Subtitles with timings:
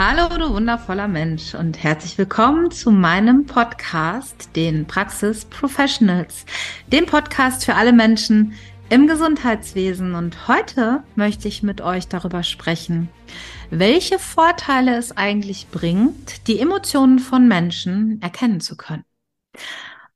[0.00, 6.46] Hallo, du wundervoller Mensch und herzlich willkommen zu meinem Podcast, den Praxis Professionals,
[6.86, 8.52] dem Podcast für alle Menschen
[8.90, 10.14] im Gesundheitswesen.
[10.14, 13.08] Und heute möchte ich mit euch darüber sprechen,
[13.70, 19.02] welche Vorteile es eigentlich bringt, die Emotionen von Menschen erkennen zu können.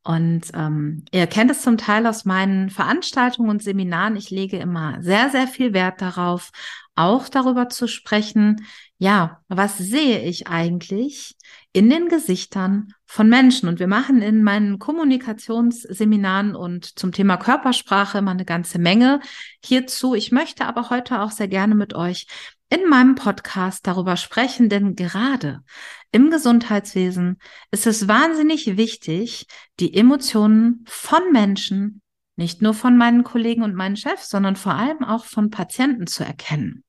[0.04, 4.14] Und ähm, ihr kennt es zum Teil aus meinen Veranstaltungen und Seminaren.
[4.14, 6.52] Ich lege immer sehr, sehr viel Wert darauf,
[6.94, 8.66] auch darüber zu sprechen,
[8.98, 11.36] ja, was sehe ich eigentlich
[11.72, 13.68] in den Gesichtern von Menschen?
[13.68, 19.20] Und wir machen in meinen Kommunikationsseminaren und zum Thema Körpersprache immer eine ganze Menge
[19.64, 20.14] hierzu.
[20.14, 22.26] Ich möchte aber heute auch sehr gerne mit euch
[22.68, 25.62] in meinem Podcast darüber sprechen, denn gerade
[26.10, 27.38] im Gesundheitswesen
[27.70, 29.46] ist es wahnsinnig wichtig,
[29.80, 32.02] die Emotionen von Menschen,
[32.36, 36.24] nicht nur von meinen Kollegen und meinen Chefs, sondern vor allem auch von Patienten zu
[36.24, 36.84] erkennen.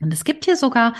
[0.00, 0.94] Und es gibt hier sogar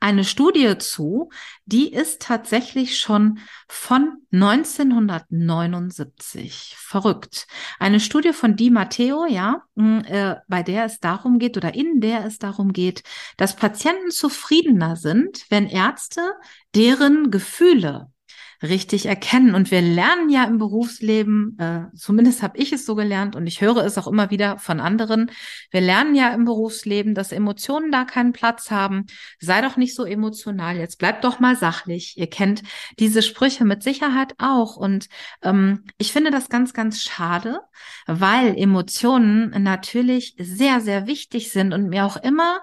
[0.00, 1.30] eine Studie zu,
[1.66, 6.74] die ist tatsächlich schon von 1979.
[6.76, 7.46] Verrückt.
[7.78, 12.24] Eine Studie von Di Matteo, ja, äh, bei der es darum geht oder in der
[12.24, 13.04] es darum geht,
[13.36, 16.32] dass Patienten zufriedener sind, wenn Ärzte
[16.74, 18.10] deren Gefühle
[18.62, 19.54] richtig erkennen.
[19.54, 23.60] Und wir lernen ja im Berufsleben, äh, zumindest habe ich es so gelernt und ich
[23.60, 25.30] höre es auch immer wieder von anderen,
[25.70, 29.06] wir lernen ja im Berufsleben, dass Emotionen da keinen Platz haben.
[29.38, 32.16] Sei doch nicht so emotional, jetzt bleibt doch mal sachlich.
[32.16, 32.62] Ihr kennt
[32.98, 34.76] diese Sprüche mit Sicherheit auch.
[34.76, 35.08] Und
[35.42, 37.60] ähm, ich finde das ganz, ganz schade,
[38.06, 42.60] weil Emotionen natürlich sehr, sehr wichtig sind und mir auch immer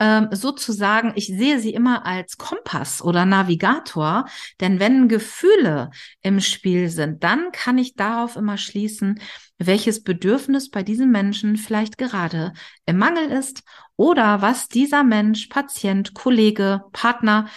[0.00, 4.26] ähm, sozusagen, ich sehe sie immer als Kompass oder Navigator,
[4.60, 5.90] denn wenn Gefühle
[6.22, 9.20] im Spiel sind, dann kann ich darauf immer schließen,
[9.58, 12.52] welches Bedürfnis bei diesem Menschen vielleicht gerade
[12.86, 13.62] im Mangel ist
[13.96, 17.48] oder was dieser Mensch, Patient, Kollege, Partner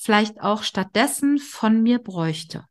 [0.00, 2.64] vielleicht auch stattdessen von mir bräuchte.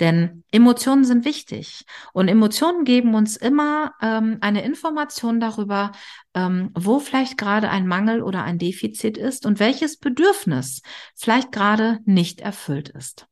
[0.00, 5.92] Denn Emotionen sind wichtig und Emotionen geben uns immer ähm, eine Information darüber,
[6.34, 10.82] ähm, wo vielleicht gerade ein Mangel oder ein Defizit ist und welches Bedürfnis
[11.14, 13.26] vielleicht gerade nicht erfüllt ist.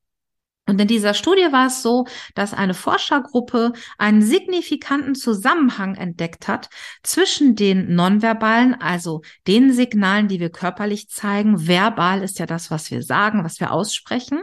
[0.71, 6.69] Und in dieser Studie war es so, dass eine Forschergruppe einen signifikanten Zusammenhang entdeckt hat
[7.03, 11.67] zwischen den nonverbalen, also den Signalen, die wir körperlich zeigen.
[11.67, 14.43] Verbal ist ja das, was wir sagen, was wir aussprechen.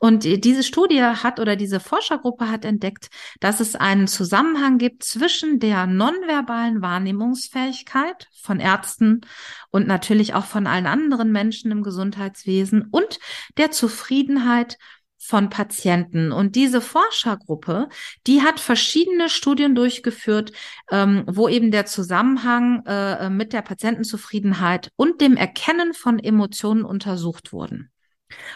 [0.00, 3.08] Und diese Studie hat oder diese Forschergruppe hat entdeckt,
[3.40, 9.22] dass es einen Zusammenhang gibt zwischen der nonverbalen Wahrnehmungsfähigkeit von Ärzten
[9.70, 13.18] und natürlich auch von allen anderen Menschen im Gesundheitswesen und
[13.56, 14.76] der Zufriedenheit
[15.24, 16.32] von Patienten.
[16.32, 17.88] Und diese Forschergruppe,
[18.26, 20.52] die hat verschiedene Studien durchgeführt,
[20.90, 27.54] ähm, wo eben der Zusammenhang äh, mit der Patientenzufriedenheit und dem Erkennen von Emotionen untersucht
[27.54, 27.90] wurden.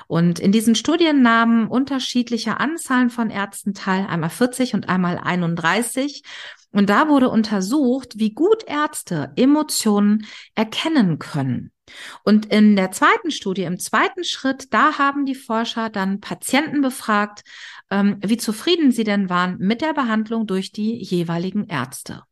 [0.09, 6.23] Und in diesen Studien nahmen unterschiedliche Anzahlen von Ärzten teil, einmal 40 und einmal 31.
[6.73, 11.73] Und da wurde untersucht, wie gut Ärzte Emotionen erkennen können.
[12.25, 17.43] Und in der zweiten Studie, im zweiten Schritt, da haben die Forscher dann Patienten befragt,
[17.91, 22.22] ähm, wie zufrieden sie denn waren mit der Behandlung durch die jeweiligen Ärzte.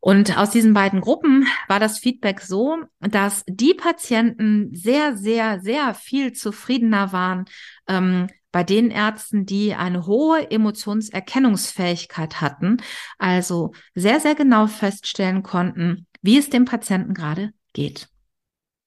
[0.00, 5.94] Und aus diesen beiden Gruppen war das Feedback so, dass die Patienten sehr, sehr, sehr
[5.94, 7.46] viel zufriedener waren
[7.88, 12.76] ähm, bei den Ärzten, die eine hohe Emotionserkennungsfähigkeit hatten,
[13.18, 18.08] also sehr, sehr genau feststellen konnten, wie es dem Patienten gerade geht.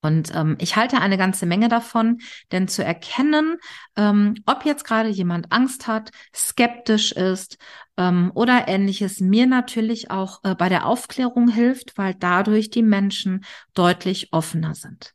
[0.08, 2.20] Und ähm, ich halte eine ganze Menge davon,
[2.54, 3.58] denn zu erkennen,
[3.98, 7.58] ähm, ob jetzt gerade jemand Angst hat, skeptisch ist
[7.98, 13.44] ähm, oder ähnliches, mir natürlich auch äh, bei der Aufklärung hilft, weil dadurch die Menschen
[13.74, 15.14] deutlich offener sind.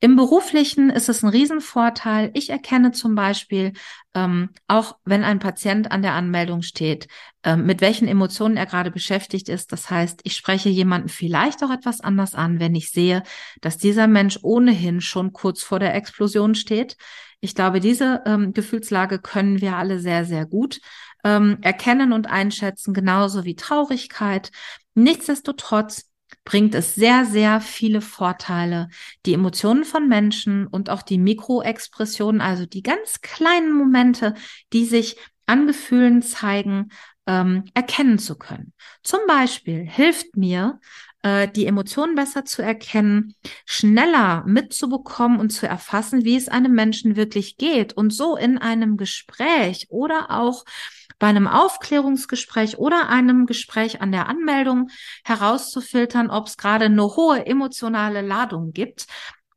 [0.00, 2.30] Im beruflichen ist es ein Riesenvorteil.
[2.34, 3.72] Ich erkenne zum Beispiel,
[4.14, 7.08] ähm, auch wenn ein Patient an der Anmeldung steht,
[7.42, 9.72] ähm, mit welchen Emotionen er gerade beschäftigt ist.
[9.72, 13.22] Das heißt, ich spreche jemanden vielleicht auch etwas anders an, wenn ich sehe,
[13.62, 16.98] dass dieser Mensch ohnehin schon kurz vor der Explosion steht.
[17.40, 20.80] Ich glaube, diese ähm, Gefühlslage können wir alle sehr, sehr gut
[21.24, 24.50] ähm, erkennen und einschätzen, genauso wie Traurigkeit.
[24.94, 26.05] Nichtsdestotrotz
[26.46, 28.88] bringt es sehr, sehr viele Vorteile,
[29.26, 34.32] die Emotionen von Menschen und auch die Mikroexpressionen, also die ganz kleinen Momente,
[34.72, 36.88] die sich an Gefühlen zeigen,
[37.26, 38.72] ähm, erkennen zu können.
[39.02, 40.80] Zum Beispiel hilft mir,
[41.22, 43.34] äh, die Emotionen besser zu erkennen,
[43.64, 48.96] schneller mitzubekommen und zu erfassen, wie es einem Menschen wirklich geht und so in einem
[48.96, 50.64] Gespräch oder auch
[51.18, 54.90] bei einem Aufklärungsgespräch oder einem Gespräch an der Anmeldung
[55.24, 59.06] herauszufiltern, ob es gerade eine hohe emotionale Ladung gibt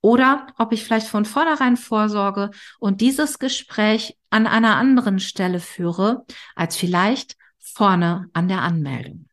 [0.01, 6.25] oder ob ich vielleicht von vornherein vorsorge und dieses Gespräch an einer anderen Stelle führe,
[6.55, 7.35] als vielleicht
[7.73, 9.27] vorne an der Anmeldung.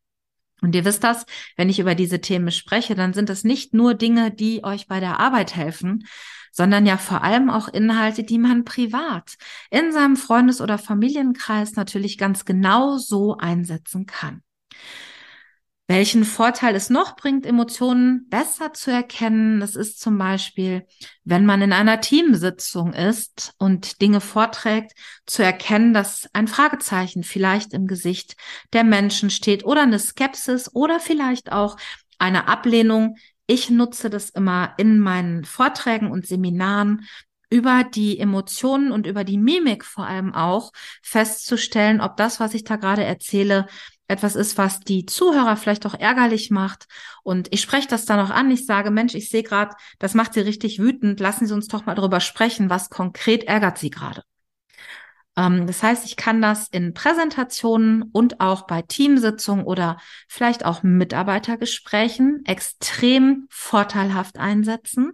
[0.62, 3.94] Und ihr wisst das, wenn ich über diese Themen spreche, dann sind es nicht nur
[3.94, 6.06] Dinge, die euch bei der Arbeit helfen,
[6.50, 9.36] sondern ja vor allem auch Inhalte, die man privat
[9.70, 14.42] in seinem Freundes- oder Familienkreis natürlich ganz genau so einsetzen kann.
[15.88, 20.84] Welchen Vorteil es noch bringt, Emotionen besser zu erkennen, das ist zum Beispiel,
[21.22, 24.94] wenn man in einer Teamsitzung ist und Dinge vorträgt,
[25.26, 28.34] zu erkennen, dass ein Fragezeichen vielleicht im Gesicht
[28.72, 31.76] der Menschen steht oder eine Skepsis oder vielleicht auch
[32.18, 33.16] eine Ablehnung.
[33.46, 37.06] Ich nutze das immer in meinen Vorträgen und Seminaren,
[37.48, 42.64] über die Emotionen und über die Mimik vor allem auch festzustellen, ob das, was ich
[42.64, 43.66] da gerade erzähle,
[44.08, 46.86] etwas ist, was die Zuhörer vielleicht auch ärgerlich macht.
[47.22, 48.50] Und ich spreche das dann auch an.
[48.50, 51.20] Ich sage, Mensch, ich sehe gerade, das macht Sie richtig wütend.
[51.20, 54.22] Lassen Sie uns doch mal darüber sprechen, was konkret ärgert Sie gerade.
[55.36, 59.98] Ähm, das heißt, ich kann das in Präsentationen und auch bei Teamsitzungen oder
[60.28, 65.12] vielleicht auch Mitarbeitergesprächen extrem vorteilhaft einsetzen.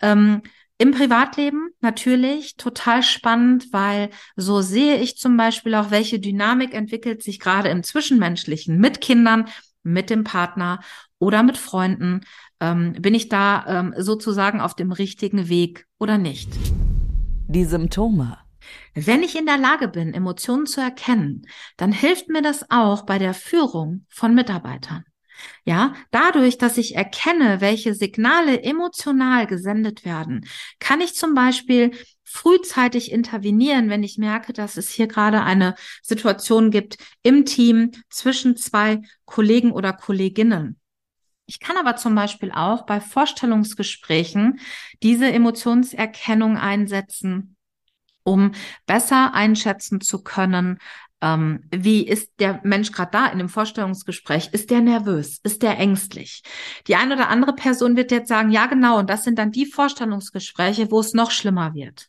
[0.00, 0.42] Ähm,
[0.82, 7.22] im Privatleben natürlich total spannend, weil so sehe ich zum Beispiel auch, welche Dynamik entwickelt
[7.22, 9.46] sich gerade im Zwischenmenschlichen mit Kindern,
[9.84, 10.80] mit dem Partner
[11.20, 12.22] oder mit Freunden.
[12.58, 16.48] Ähm, bin ich da ähm, sozusagen auf dem richtigen Weg oder nicht?
[17.46, 18.38] Die Symptome
[18.94, 21.46] wenn ich in der Lage bin, Emotionen zu erkennen,
[21.76, 25.04] dann hilft mir das auch bei der Führung von Mitarbeitern.
[25.64, 30.46] Ja, dadurch, dass ich erkenne, welche Signale emotional gesendet werden,
[30.78, 31.92] kann ich zum Beispiel
[32.24, 38.56] frühzeitig intervenieren, wenn ich merke, dass es hier gerade eine Situation gibt im Team zwischen
[38.56, 40.78] zwei Kollegen oder Kolleginnen.
[41.46, 44.60] Ich kann aber zum Beispiel auch bei Vorstellungsgesprächen
[45.02, 47.56] diese Emotionserkennung einsetzen
[48.24, 48.52] um
[48.86, 50.78] besser einschätzen zu können,
[51.22, 54.50] ähm, wie ist der Mensch gerade da in dem Vorstellungsgespräch?
[54.52, 55.38] Ist der nervös?
[55.44, 56.42] Ist der ängstlich?
[56.88, 59.66] Die eine oder andere Person wird jetzt sagen, ja genau, und das sind dann die
[59.66, 62.08] Vorstellungsgespräche, wo es noch schlimmer wird.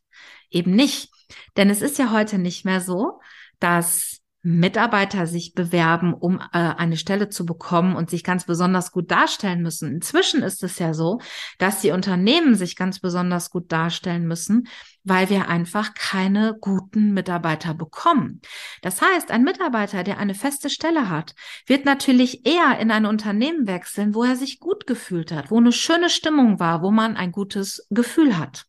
[0.49, 1.09] Eben nicht.
[1.55, 3.21] Denn es ist ja heute nicht mehr so,
[3.59, 9.09] dass Mitarbeiter sich bewerben, um äh, eine Stelle zu bekommen und sich ganz besonders gut
[9.09, 9.89] darstellen müssen.
[9.89, 11.21] Inzwischen ist es ja so,
[11.59, 14.67] dass die Unternehmen sich ganz besonders gut darstellen müssen,
[15.05, 18.41] weil wir einfach keine guten Mitarbeiter bekommen.
[18.81, 21.35] Das heißt, ein Mitarbeiter, der eine feste Stelle hat,
[21.65, 25.71] wird natürlich eher in ein Unternehmen wechseln, wo er sich gut gefühlt hat, wo eine
[25.71, 28.65] schöne Stimmung war, wo man ein gutes Gefühl hat.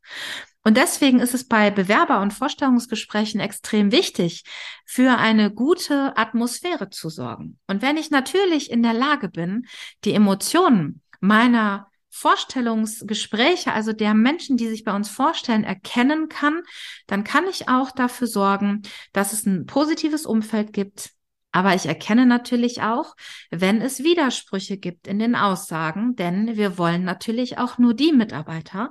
[0.67, 4.45] Und deswegen ist es bei Bewerber- und Vorstellungsgesprächen extrem wichtig,
[4.87, 7.59] für eine gute Atmosphäre zu sorgen.
[7.67, 9.67] Und wenn ich natürlich in der Lage bin,
[10.05, 16.63] die Emotionen meiner Vorstellungsgespräche, also der Menschen, die sich bei uns vorstellen, erkennen kann,
[17.07, 18.83] dann kann ich auch dafür sorgen,
[19.13, 21.11] dass es ein positives Umfeld gibt.
[21.53, 23.15] Aber ich erkenne natürlich auch,
[23.51, 28.91] wenn es Widersprüche gibt in den Aussagen, denn wir wollen natürlich auch nur die Mitarbeiter,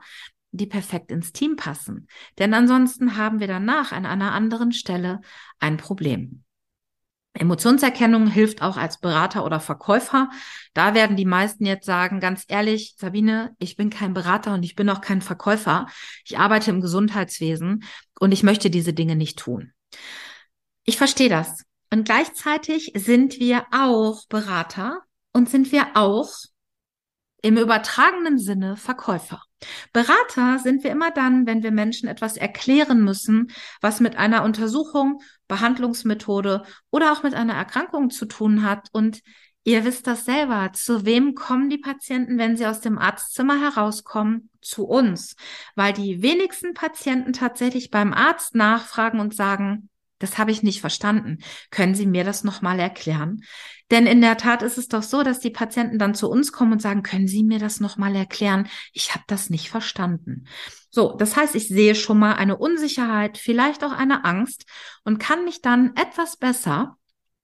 [0.53, 2.07] die perfekt ins Team passen.
[2.39, 5.19] Denn ansonsten haben wir danach an einer anderen Stelle
[5.59, 6.43] ein Problem.
[7.33, 10.29] Emotionserkennung hilft auch als Berater oder Verkäufer.
[10.75, 14.75] Da werden die meisten jetzt sagen, ganz ehrlich, Sabine, ich bin kein Berater und ich
[14.75, 15.87] bin auch kein Verkäufer.
[16.25, 17.83] Ich arbeite im Gesundheitswesen
[18.19, 19.73] und ich möchte diese Dinge nicht tun.
[20.85, 21.63] Ich verstehe das.
[21.91, 26.29] Und gleichzeitig sind wir auch Berater und sind wir auch
[27.41, 29.43] im übertragenen Sinne Verkäufer.
[29.91, 33.51] Berater sind wir immer dann, wenn wir Menschen etwas erklären müssen,
[33.81, 38.89] was mit einer Untersuchung, Behandlungsmethode oder auch mit einer Erkrankung zu tun hat.
[38.91, 39.21] Und
[39.63, 40.71] ihr wisst das selber.
[40.73, 44.49] Zu wem kommen die Patienten, wenn sie aus dem Arztzimmer herauskommen?
[44.61, 45.35] Zu uns.
[45.75, 49.89] Weil die wenigsten Patienten tatsächlich beim Arzt nachfragen und sagen,
[50.23, 51.39] das habe ich nicht verstanden.
[51.69, 53.43] Können Sie mir das nochmal erklären?
[53.93, 56.71] Denn in der Tat ist es doch so, dass die Patienten dann zu uns kommen
[56.71, 58.67] und sagen, können Sie mir das nochmal erklären?
[58.91, 60.47] Ich habe das nicht verstanden.
[60.89, 64.65] So, das heißt, ich sehe schon mal eine Unsicherheit, vielleicht auch eine Angst
[65.03, 66.97] und kann mich dann etwas besser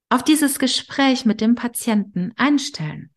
[0.09, 3.11] auf dieses Gespräch mit dem Patienten einstellen.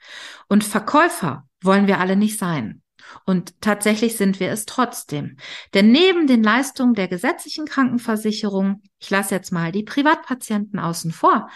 [0.46, 2.81] Und Verkäufer wollen wir alle nicht sein.
[3.25, 5.37] Und tatsächlich sind wir es trotzdem.
[5.75, 11.49] Denn neben den Leistungen der gesetzlichen Krankenversicherung, ich lasse jetzt mal die Privatpatienten außen vor,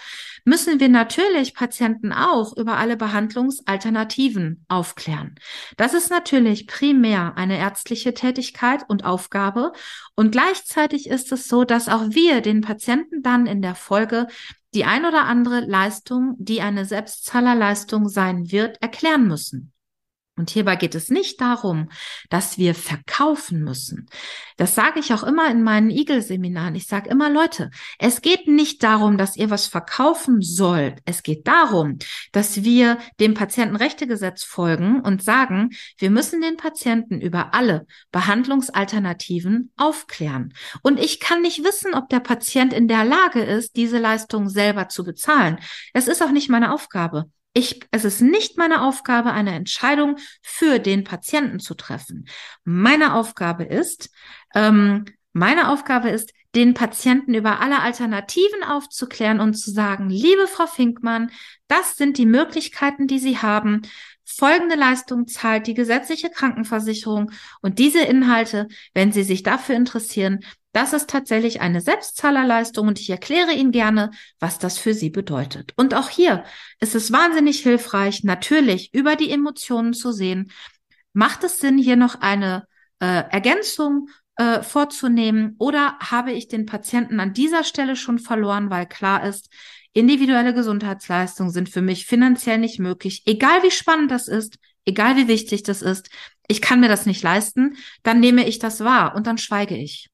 [0.44, 5.34] müssen wir natürlich Patienten auch über alle Behandlungsalternativen aufklären.
[5.76, 9.72] Das ist natürlich primär eine ärztliche Tätigkeit und Aufgabe.
[10.14, 14.26] Und gleichzeitig ist es so, dass auch wir den Patienten dann in der Folge
[14.74, 19.72] die ein oder andere Leistung, die eine Selbstzahlerleistung sein wird, erklären müssen.
[20.36, 21.88] Und hierbei geht es nicht darum,
[22.28, 24.06] dass wir verkaufen müssen.
[24.58, 26.74] Das sage ich auch immer in meinen Eagle-Seminaren.
[26.74, 30.98] Ich sage immer, Leute, es geht nicht darum, dass ihr was verkaufen sollt.
[31.06, 31.98] Es geht darum,
[32.32, 40.52] dass wir dem Patientenrechtegesetz folgen und sagen, wir müssen den Patienten über alle Behandlungsalternativen aufklären.
[40.82, 44.88] Und ich kann nicht wissen, ob der Patient in der Lage ist, diese Leistung selber
[44.88, 45.58] zu bezahlen.
[45.94, 47.30] Es ist auch nicht meine Aufgabe.
[47.56, 52.28] Ich, es ist nicht meine Aufgabe, eine Entscheidung für den Patienten zu treffen.
[52.64, 54.10] Meine Aufgabe ist,
[54.54, 60.66] ähm, meine Aufgabe ist, den Patienten über alle Alternativen aufzuklären und zu sagen, liebe Frau
[60.66, 61.30] Finkmann,
[61.66, 63.80] das sind die Möglichkeiten, die Sie haben.
[64.22, 67.30] Folgende Leistung zahlt die gesetzliche Krankenversicherung
[67.62, 70.40] und diese Inhalte, wenn Sie sich dafür interessieren,
[70.76, 75.72] das ist tatsächlich eine Selbstzahlerleistung und ich erkläre Ihnen gerne, was das für Sie bedeutet.
[75.76, 76.44] Und auch hier
[76.80, 80.52] ist es wahnsinnig hilfreich, natürlich über die Emotionen zu sehen.
[81.14, 82.66] Macht es Sinn, hier noch eine
[83.00, 88.84] äh, Ergänzung äh, vorzunehmen oder habe ich den Patienten an dieser Stelle schon verloren, weil
[88.84, 89.48] klar ist,
[89.94, 95.26] individuelle Gesundheitsleistungen sind für mich finanziell nicht möglich, egal wie spannend das ist, egal wie
[95.26, 96.10] wichtig das ist.
[96.48, 100.10] Ich kann mir das nicht leisten, dann nehme ich das wahr und dann schweige ich.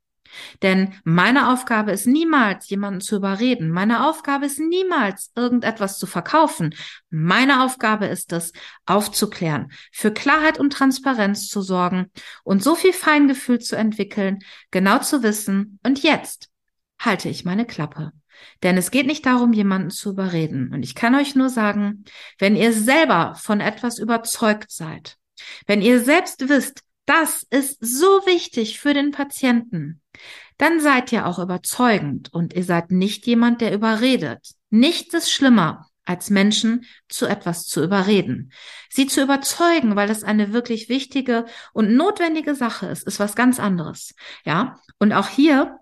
[0.63, 3.71] Denn meine Aufgabe ist niemals, jemanden zu überreden.
[3.71, 6.75] Meine Aufgabe ist niemals, irgendetwas zu verkaufen.
[7.11, 8.53] Meine Aufgabe ist es,
[8.87, 12.11] aufzuklären, für Klarheit und Transparenz zu sorgen
[12.45, 16.49] und so viel Feingefühl zu entwickeln, genau zu wissen, und jetzt
[16.99, 18.13] halte ich meine Klappe.
[18.63, 20.73] Denn es geht nicht darum, jemanden zu überreden.
[20.73, 22.05] Und ich kann euch nur sagen,
[22.39, 25.17] wenn ihr selber von etwas überzeugt seid,
[25.67, 30.02] wenn ihr selbst wisst, das ist so wichtig für den Patienten,
[30.59, 34.55] dann seid ihr auch überzeugend und ihr seid nicht jemand, der überredet.
[34.71, 38.53] Nichts ist schlimmer, als Menschen zu etwas zu überreden.
[38.91, 43.61] Sie zu überzeugen, weil es eine wirklich wichtige und notwendige Sache ist, ist was ganz
[43.61, 44.15] anderes.
[44.45, 44.81] Ja.
[44.99, 45.79] Und auch hier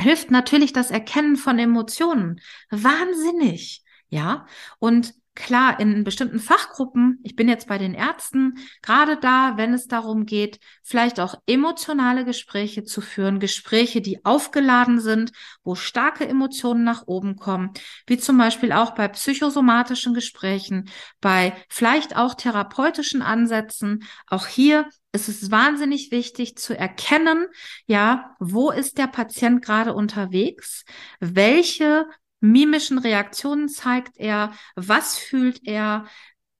[0.00, 2.40] hilft natürlich das Erkennen von Emotionen.
[2.70, 3.82] Wahnsinnig.
[4.08, 4.46] Ja.
[4.78, 9.86] Und Klar, in bestimmten Fachgruppen, ich bin jetzt bei den Ärzten, gerade da, wenn es
[9.86, 15.30] darum geht, vielleicht auch emotionale Gespräche zu führen, Gespräche, die aufgeladen sind,
[15.62, 17.70] wo starke Emotionen nach oben kommen,
[18.08, 20.90] wie zum Beispiel auch bei psychosomatischen Gesprächen,
[21.20, 24.02] bei vielleicht auch therapeutischen Ansätzen.
[24.26, 27.46] Auch hier ist es wahnsinnig wichtig zu erkennen,
[27.86, 30.84] ja, wo ist der Patient gerade unterwegs?
[31.20, 32.06] Welche
[32.40, 36.06] mimischen Reaktionen zeigt er, was fühlt er,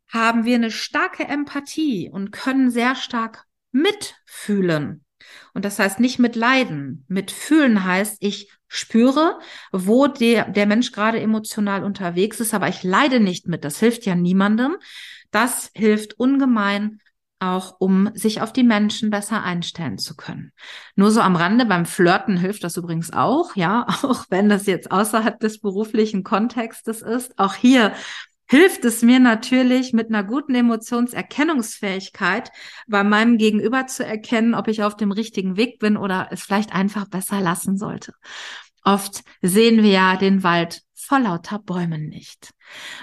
[0.08, 5.04] haben wir eine starke Empathie und können sehr stark mitfühlen.
[5.52, 7.04] Und das heißt nicht mit Leiden.
[7.08, 9.38] Mitfühlen heißt, ich spüre,
[9.72, 13.64] wo der, der Mensch gerade emotional unterwegs ist, aber ich leide nicht mit.
[13.64, 14.76] Das hilft ja niemandem.
[15.30, 17.00] Das hilft ungemein,
[17.40, 20.52] auch um sich auf die Menschen besser einstellen zu können.
[20.96, 24.90] Nur so am Rande beim Flirten hilft das übrigens auch, ja, auch wenn das jetzt
[24.90, 27.38] außerhalb des beruflichen Kontextes ist.
[27.38, 27.92] Auch hier
[28.48, 32.50] hilft es mir natürlich mit einer guten Emotionserkennungsfähigkeit
[32.86, 36.74] bei meinem Gegenüber zu erkennen, ob ich auf dem richtigen Weg bin oder es vielleicht
[36.74, 38.14] einfach besser lassen sollte.
[38.84, 42.50] Oft sehen wir ja den Wald vor lauter Bäumen nicht.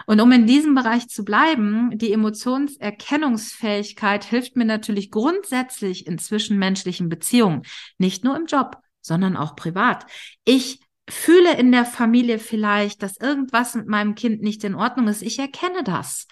[0.06, 7.10] Und um in diesem Bereich zu bleiben, die Emotionserkennungsfähigkeit hilft mir natürlich grundsätzlich in zwischenmenschlichen
[7.10, 7.64] Beziehungen,
[7.98, 10.06] nicht nur im Job, sondern auch privat.
[10.44, 15.22] Ich fühle in der Familie vielleicht, dass irgendwas mit meinem Kind nicht in Ordnung ist.
[15.22, 16.28] Ich erkenne das.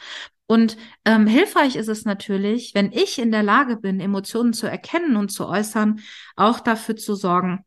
[0.46, 5.16] Und ähm, hilfreich ist es natürlich, wenn ich in der Lage bin, Emotionen zu erkennen
[5.16, 6.02] und zu äußern,
[6.36, 7.64] auch dafür zu sorgen,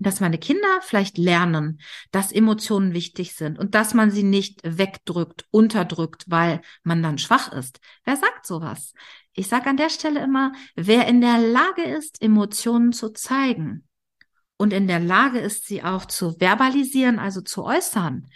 [0.00, 1.80] dass meine Kinder vielleicht lernen,
[2.10, 7.52] dass Emotionen wichtig sind und dass man sie nicht wegdrückt, unterdrückt, weil man dann schwach
[7.52, 7.80] ist.
[8.04, 8.94] Wer sagt sowas?
[9.32, 13.86] Ich sage an der Stelle immer, wer in der Lage ist, Emotionen zu zeigen
[14.56, 18.26] und in der Lage ist, sie auch zu verbalisieren, also zu äußern,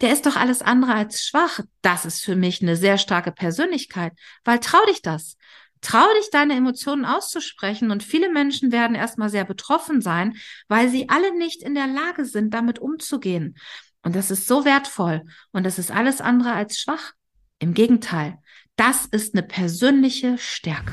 [0.00, 1.60] der ist doch alles andere als schwach.
[1.80, 4.12] Das ist für mich eine sehr starke Persönlichkeit,
[4.44, 5.36] weil trau dich das.
[5.82, 10.36] Trau dich, deine Emotionen auszusprechen und viele Menschen werden erstmal sehr betroffen sein,
[10.68, 13.56] weil sie alle nicht in der Lage sind, damit umzugehen.
[14.04, 17.12] Und das ist so wertvoll und das ist alles andere als schwach.
[17.58, 18.38] Im Gegenteil,
[18.76, 20.92] das ist eine persönliche Stärke.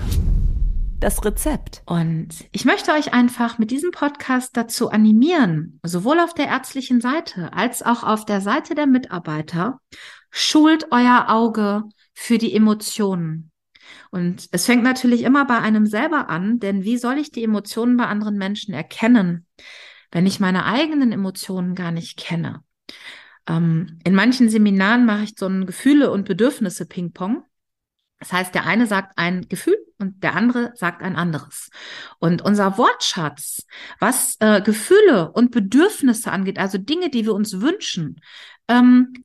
[0.99, 1.81] Das Rezept.
[1.85, 7.53] Und ich möchte euch einfach mit diesem Podcast dazu animieren, sowohl auf der ärztlichen Seite
[7.53, 9.79] als auch auf der Seite der Mitarbeiter,
[10.29, 13.48] schult euer Auge für die Emotionen.
[14.11, 17.97] Und es fängt natürlich immer bei einem selber an, denn wie soll ich die Emotionen
[17.97, 19.45] bei anderen Menschen erkennen,
[20.11, 22.63] wenn ich meine eigenen Emotionen gar nicht kenne?
[23.47, 27.43] Ähm, in manchen Seminaren mache ich so ein Gefühle- und Bedürfnisse-Ping-Pong.
[28.19, 31.69] Das heißt, der eine sagt ein Gefühl und der andere sagt ein anderes.
[32.19, 33.65] Und unser Wortschatz,
[33.99, 38.19] was äh, Gefühle und Bedürfnisse angeht, also Dinge, die wir uns wünschen,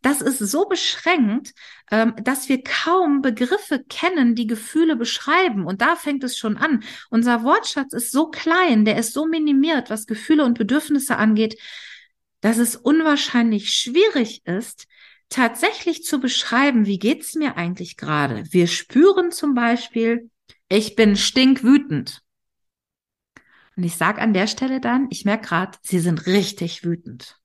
[0.00, 1.52] das ist so beschränkt,
[1.90, 5.66] ähm, dass wir kaum Begriffe kennen, die Gefühle beschreiben.
[5.66, 6.82] Und da fängt es schon an.
[7.10, 11.60] Unser Wortschatz ist so klein, der ist so minimiert, was Gefühle und Bedürfnisse angeht,
[12.40, 14.86] dass es unwahrscheinlich schwierig ist,
[15.28, 18.44] tatsächlich zu beschreiben, wie geht's mir eigentlich gerade.
[18.50, 20.30] Wir spüren zum Beispiel,
[20.70, 22.22] ich bin stinkwütend.
[23.76, 27.38] Und ich sage an der Stelle dann, ich merke gerade, Sie sind richtig wütend.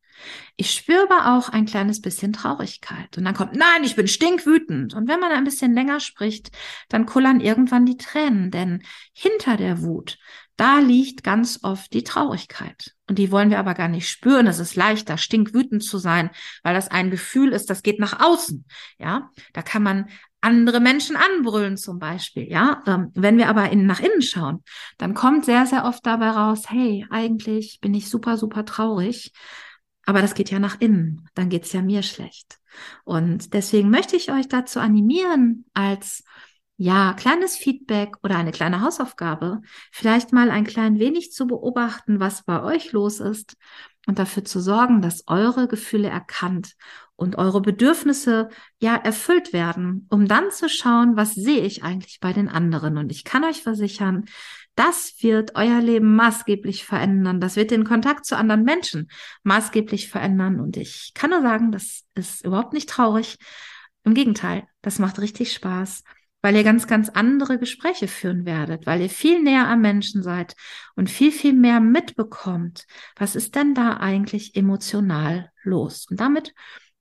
[0.55, 3.17] Ich spüre aber auch ein kleines bisschen Traurigkeit.
[3.17, 4.93] Und dann kommt, nein, ich bin stinkwütend.
[4.93, 6.51] Und wenn man ein bisschen länger spricht,
[6.89, 8.83] dann kullern irgendwann die Tränen, denn
[9.13, 10.17] hinter der Wut,
[10.59, 12.93] da liegt ganz oft die Traurigkeit.
[13.07, 14.45] Und die wollen wir aber gar nicht spüren.
[14.45, 16.29] Es ist leichter, stinkwütend zu sein,
[16.63, 18.65] weil das ein Gefühl ist, das geht nach außen.
[18.97, 20.09] Ja, da kann man
[20.41, 22.49] andere Menschen anbrüllen zum Beispiel.
[22.49, 24.63] Ja, ähm, wenn wir aber in, nach innen schauen,
[24.97, 29.31] dann kommt sehr, sehr oft dabei raus, hey, eigentlich bin ich super, super traurig.
[30.09, 32.57] Aber das geht ja nach innen, dann geht's ja mir schlecht.
[33.05, 36.23] Und deswegen möchte ich euch dazu animieren, als
[36.81, 39.59] ja, kleines Feedback oder eine kleine Hausaufgabe,
[39.91, 43.57] vielleicht mal ein klein wenig zu beobachten, was bei euch los ist
[44.07, 46.75] und dafür zu sorgen, dass eure Gefühle erkannt
[47.17, 48.47] und eure Bedürfnisse
[48.79, 52.97] ja erfüllt werden, um dann zu schauen, was sehe ich eigentlich bei den anderen.
[52.97, 54.23] Und ich kann euch versichern,
[54.75, 57.41] das wird euer Leben maßgeblich verändern.
[57.41, 59.11] Das wird den Kontakt zu anderen Menschen
[59.43, 60.61] maßgeblich verändern.
[60.61, 63.37] Und ich kann nur sagen, das ist überhaupt nicht traurig.
[64.05, 66.03] Im Gegenteil, das macht richtig Spaß,
[66.41, 70.55] weil ihr ganz, ganz andere Gespräche führen werdet, weil ihr viel näher am Menschen seid
[70.95, 72.85] und viel, viel mehr mitbekommt.
[73.17, 76.07] Was ist denn da eigentlich emotional los?
[76.09, 76.53] Und damit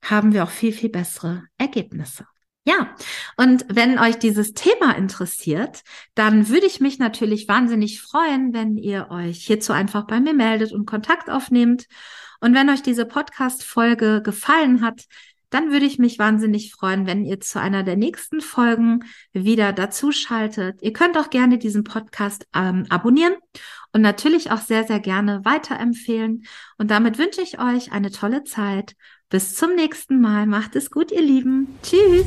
[0.02, 2.26] haben wir auch viel, viel bessere Ergebnisse.
[2.64, 2.94] Ja,
[3.38, 5.80] und wenn euch dieses Thema interessiert,
[6.14, 10.72] dann würde ich mich natürlich wahnsinnig freuen, wenn ihr euch hierzu einfach bei mir meldet
[10.72, 11.86] und Kontakt aufnehmt.
[12.40, 15.06] Und wenn euch diese Podcast-Folge gefallen hat,
[15.50, 20.12] dann würde ich mich wahnsinnig freuen, wenn ihr zu einer der nächsten Folgen wieder dazu
[20.12, 20.82] schaltet.
[20.82, 23.34] Ihr könnt auch gerne diesen Podcast ähm, abonnieren
[23.92, 26.44] und natürlich auch sehr, sehr gerne weiterempfehlen.
[26.76, 28.94] Und damit wünsche ich euch eine tolle Zeit.
[29.30, 30.46] Bis zum nächsten Mal.
[30.46, 31.78] Macht es gut, ihr Lieben.
[31.82, 32.26] Tschüss.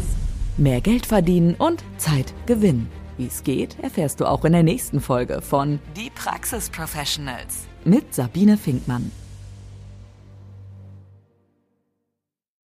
[0.57, 2.89] Mehr Geld verdienen und Zeit gewinnen.
[3.17, 8.13] Wie es geht, erfährst du auch in der nächsten Folge von Die Praxis Professionals mit
[8.13, 9.11] Sabine Finkmann.